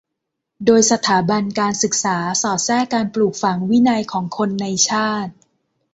[0.65, 5.33] โดยสถาบันการศึกษาสอดแทรกการปลูกฝังวินัยของคนในชาติ